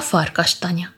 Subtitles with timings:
[0.00, 0.92] farkastanya.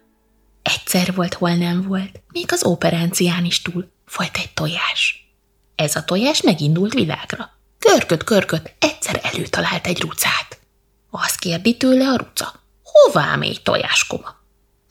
[0.63, 5.31] Egyszer volt, hol nem volt, még az operencián is túl volt egy tojás.
[5.75, 7.51] Ez a tojás megindult világra.
[7.79, 10.59] Körköt, körköt, egyszer előtalált egy rucát.
[11.11, 12.61] Azt kérdi tőle a ruca.
[12.83, 14.35] Hová mégy tojáskoma?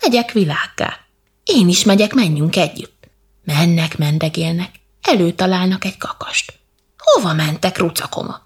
[0.02, 0.99] Megyek világgá.
[1.43, 3.09] Én is megyek, menjünk együtt.
[3.43, 4.69] Mennek, mendegélnek,
[5.01, 6.59] előtalálnak egy kakast.
[6.97, 8.41] Hova mentek, rucakoma?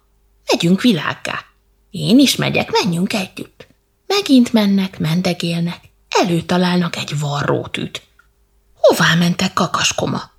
[0.51, 1.45] Megyünk világgá.
[1.89, 3.58] Én is megyek, menjünk együtt.
[4.15, 8.01] Megint mennek, mendegélnek, előtalálnak egy varrótűt.
[8.73, 10.31] Hová mentek, kakaskoma?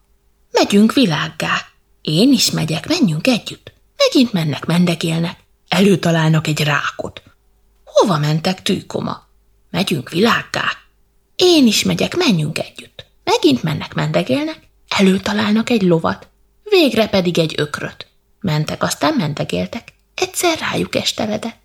[0.50, 1.66] Megyünk világgá.
[2.00, 3.72] Én is megyek, menjünk együtt.
[3.96, 5.38] Megint mennek, mendegélnek,
[5.68, 7.22] előtalálnak egy rákot.
[7.84, 9.26] Hova mentek, tűkoma?
[9.70, 10.64] Megyünk világgá.
[11.36, 13.06] Én is megyek, menjünk együtt.
[13.24, 16.28] Megint mennek, mendegélnek, előtalálnak egy lovat,
[16.62, 18.06] végre pedig egy ökröt.
[18.40, 21.59] Mentek, aztán mendegéltek, egyszer rájuk esteledett.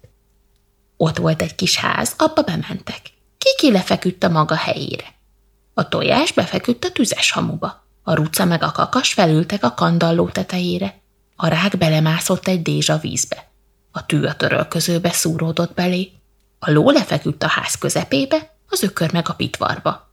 [0.98, 3.02] Ott volt egy kis ház, abba bementek.
[3.38, 5.14] Kiki lefeküdt a maga helyére.
[5.74, 7.84] A tojás befeküdt a tüzes hamuba.
[8.04, 11.02] A ruca meg a kakas felültek a kandalló tetejére.
[11.36, 13.52] A rák belemászott egy dézsa vízbe.
[13.92, 16.12] A tű a törölközőbe szúródott belé.
[16.60, 20.12] A ló lefeküdt a ház közepébe, az ökör meg a pitvarba.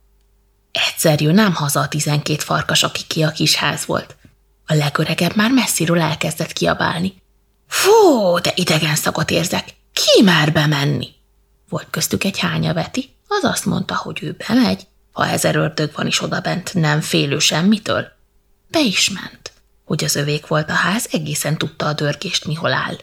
[0.73, 4.17] Egyszer jön haza a tizenkét farkas, aki ki a kis ház volt.
[4.67, 7.23] A legöregebb már messziről elkezdett kiabálni.
[7.67, 9.75] Fú, de idegen szagot érzek,
[10.15, 11.09] ki már bemenni?
[11.69, 16.23] Volt köztük egy hányaveti, az azt mondta, hogy ő bemegy, ha ezer ördög van is
[16.23, 18.07] odabent, nem félő semmitől.
[18.71, 19.53] Be is ment.
[19.85, 22.97] Hogy az övék volt a ház, egészen tudta a dörgést, mihol áll.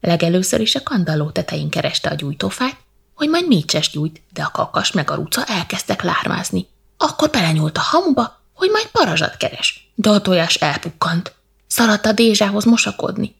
[0.00, 2.76] Legelőször is a kandalló tetején kereste a gyújtófát,
[3.14, 6.66] hogy majd mécses gyújt, de a kakas meg a ruca elkezdtek lármázni.
[6.96, 11.34] Akkor belenyúlt a hamuba, hogy majd parazsat keres, de a tojás elpukkant.
[11.66, 13.34] Szaladt a dézsához mosakodni.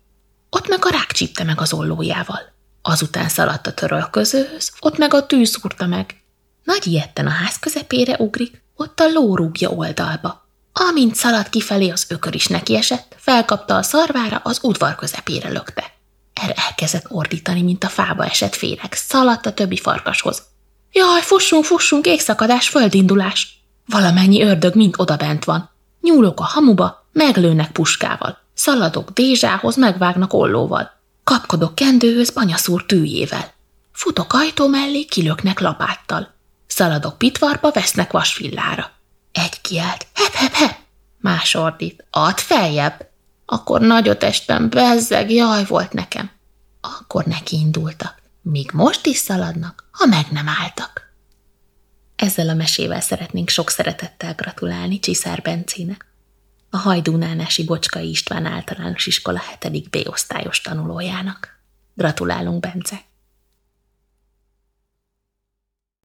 [0.51, 2.52] Ott meg a rák csípte meg az ollójával.
[2.83, 6.23] Azután szaladt a törölközőhöz, ott meg a tűz szúrta meg.
[6.65, 10.49] Nagy ilyetten a ház közepére ugrik, ott a ló rúgja oldalba.
[10.73, 15.85] Amint szaladt kifelé, az ökör is nekiesett, felkapta a szarvára, az udvar közepére lökte.
[16.33, 20.43] Erre elkezdett ordítani, mint a fába esett féreg, szaladt a többi farkashoz.
[20.93, 23.61] Jaj, fussunk, fussunk, égszakadás, földindulás!
[23.87, 25.71] Valamennyi ördög mind odabent van.
[26.01, 28.39] Nyúlok a hamuba, meglőnek puskával.
[28.55, 31.02] Szaladok dézsához, megvágnak ollóval.
[31.33, 33.53] Kapkodok kendőhöz banyaszúr tűjével.
[33.93, 36.35] Futok ajtó mellé, kilöknek lapáttal.
[36.67, 38.91] Szaladok pitvarba, vesznek vasfillára.
[39.33, 40.77] Egy kiált, hep, hep, hep.
[41.19, 43.11] Más ordít, add feljebb.
[43.47, 46.31] Akkor nagyotestben bezzeg, jaj volt nekem.
[46.81, 48.23] Akkor neki indultak.
[48.43, 51.15] Míg most is szaladnak, ha meg nem álltak.
[52.17, 56.07] Ezzel a mesével szeretnénk sok szeretettel gratulálni Csiszár Bencének,
[56.75, 59.91] a Hajdúnánási Bocskai István általános iskola 7.
[59.91, 61.61] B osztályos tanulójának.
[61.95, 63.12] Gratulálunk, Bence!